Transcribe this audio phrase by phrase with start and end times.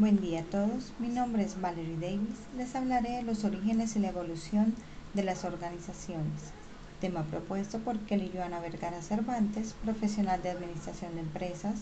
[0.00, 3.98] Buen día a todos, mi nombre es Valerie Davis, les hablaré de los orígenes y
[3.98, 4.74] la evolución
[5.12, 6.54] de las organizaciones,
[7.02, 11.80] tema propuesto por Kelly Joana Vergara Cervantes, profesional de Administración de Empresas,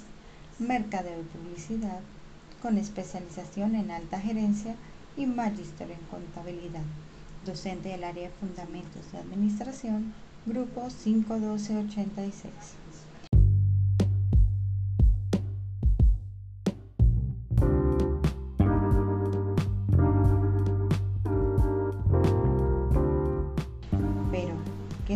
[0.58, 2.00] Mercadeo y Publicidad,
[2.60, 4.74] con especialización en alta gerencia
[5.16, 6.82] y magíster en contabilidad,
[7.46, 10.12] docente del área de Fundamentos de Administración,
[10.44, 12.52] Grupo 51286.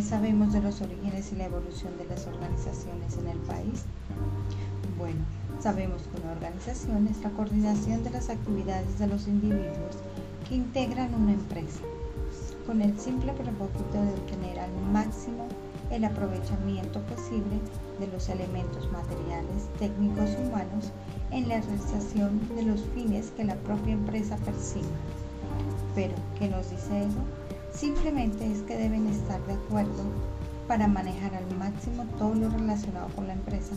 [0.02, 3.84] ¿Qué sabemos de los orígenes y la evolución de las organizaciones en el país?
[4.98, 5.20] Bueno,
[5.60, 9.94] sabemos que una organización es la coordinación de las actividades de los individuos
[10.48, 11.82] que integran una empresa,
[12.66, 15.46] con el simple propósito de obtener al máximo
[15.92, 17.60] el aprovechamiento posible
[18.00, 20.90] de los elementos materiales, técnicos y humanos
[21.30, 24.82] en la realización de los fines que la propia empresa persigue.
[25.94, 27.41] Pero, ¿qué nos dice eso?
[27.72, 30.04] Simplemente es que deben estar de acuerdo
[30.68, 33.74] para manejar al máximo todo lo relacionado con la empresa.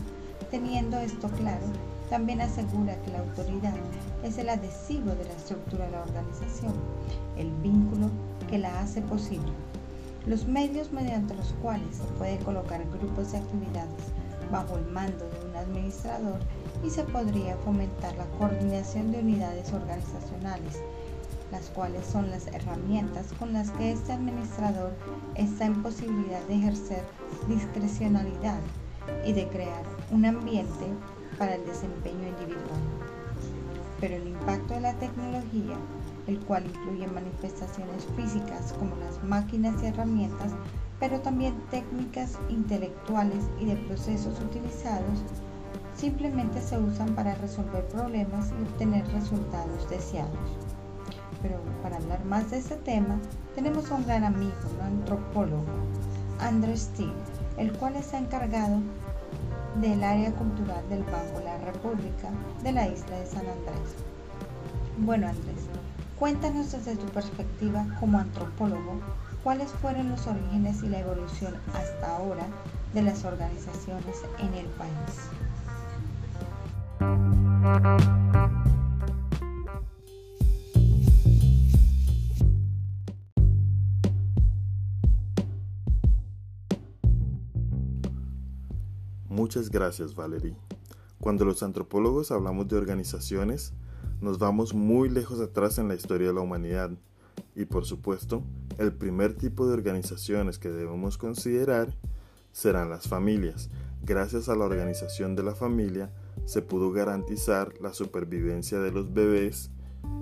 [0.50, 1.66] Teniendo esto claro,
[2.10, 3.74] también asegura que la autoridad
[4.22, 6.74] es el adhesivo de la estructura de la organización,
[7.36, 8.10] el vínculo
[8.48, 9.52] que la hace posible.
[10.26, 14.04] Los medios mediante los cuales se puede colocar grupos de actividades
[14.50, 16.38] bajo el mando de un administrador
[16.84, 20.80] y se podría fomentar la coordinación de unidades organizacionales
[21.50, 24.92] las cuales son las herramientas con las que este administrador
[25.34, 27.04] está en posibilidad de ejercer
[27.48, 28.58] discrecionalidad
[29.24, 30.86] y de crear un ambiente
[31.38, 32.80] para el desempeño individual.
[34.00, 35.76] Pero el impacto de la tecnología,
[36.26, 40.52] el cual incluye manifestaciones físicas como las máquinas y herramientas,
[40.98, 45.22] pero también técnicas intelectuales y de procesos utilizados,
[45.94, 50.75] simplemente se usan para resolver problemas y obtener resultados deseados
[51.42, 53.18] pero para hablar más de este tema
[53.54, 55.64] tenemos a un gran amigo, un antropólogo,
[56.40, 57.12] Andrés Steele,
[57.58, 58.80] el cual está encargado
[59.80, 62.30] del área cultural del Banco de la República
[62.62, 63.94] de la isla de San Andrés.
[64.98, 65.66] Bueno Andrés,
[66.18, 69.00] cuéntanos desde tu perspectiva como antropólogo
[69.44, 72.46] cuáles fueron los orígenes y la evolución hasta ahora
[72.94, 74.90] de las organizaciones en el país.
[89.36, 90.56] Muchas gracias, Valerie.
[91.20, 93.74] Cuando los antropólogos hablamos de organizaciones,
[94.22, 96.90] nos vamos muy lejos atrás en la historia de la humanidad.
[97.54, 98.42] Y por supuesto,
[98.78, 101.94] el primer tipo de organizaciones que debemos considerar
[102.50, 103.68] serán las familias.
[104.02, 106.10] Gracias a la organización de la familia,
[106.46, 109.70] se pudo garantizar la supervivencia de los bebés,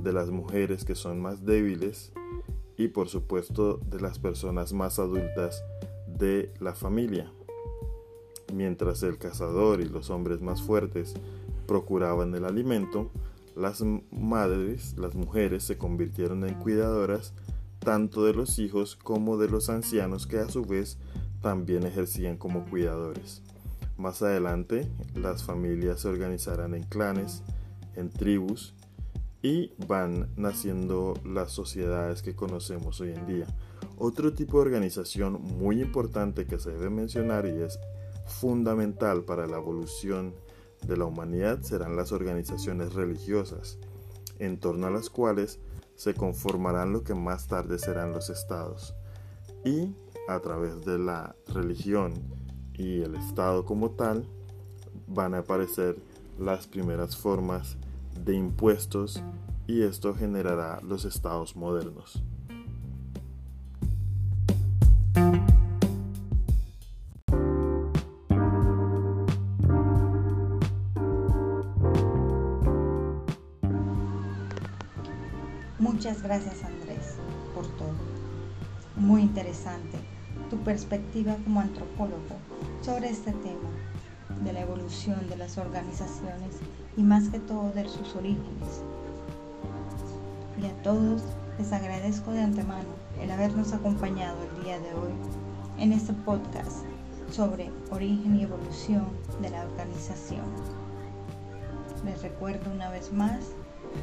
[0.03, 2.13] de las mujeres que son más débiles
[2.77, 5.63] y por supuesto de las personas más adultas
[6.09, 7.33] de la familia.
[8.55, 11.15] Mientras el cazador y los hombres más fuertes
[11.67, 13.11] procuraban el alimento,
[13.57, 13.83] las
[14.13, 17.33] madres, las mujeres, se convirtieron en cuidadoras
[17.81, 20.99] tanto de los hijos como de los ancianos que a su vez
[21.43, 23.43] también ejercían como cuidadores.
[23.97, 27.43] Más adelante, las familias se organizarán en clanes,
[27.97, 28.73] en tribus
[29.43, 33.47] y van naciendo las sociedades que conocemos hoy en día.
[33.99, 37.81] Otro tipo de organización muy importante que se debe mencionar y es
[38.27, 40.35] fundamental para la evolución
[40.87, 43.79] de la humanidad serán las organizaciones religiosas,
[44.39, 45.61] en torno a las cuales
[45.97, 48.95] se conformarán lo que más tarde serán los estados.
[49.65, 49.95] Y
[50.29, 52.15] a través de la religión
[52.75, 54.29] y el estado como tal,
[55.07, 55.97] van a aparecer
[56.39, 57.77] las primeras formas
[58.25, 59.23] de impuestos
[59.67, 62.23] y esto generará los estados modernos.
[76.05, 77.15] Muchas gracias Andrés
[77.55, 77.95] por todo.
[78.95, 79.97] Muy interesante
[80.51, 82.37] tu perspectiva como antropólogo
[82.83, 83.71] sobre este tema
[84.45, 86.57] de la evolución de las organizaciones
[86.99, 88.83] y más que todo de sus orígenes.
[90.61, 91.23] Y a todos
[91.59, 92.91] les agradezco de antemano
[93.23, 95.15] el habernos acompañado el día de hoy
[95.79, 96.85] en este podcast
[97.31, 99.07] sobre origen y evolución
[99.41, 100.45] de la organización.
[102.05, 103.55] Les recuerdo una vez más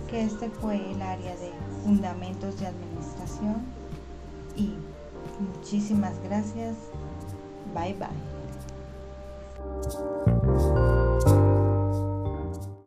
[0.10, 1.52] que este fue el área de
[1.84, 3.66] fundamentos de administración
[4.56, 4.76] y
[5.40, 6.76] muchísimas gracias.
[7.74, 8.10] Bye bye.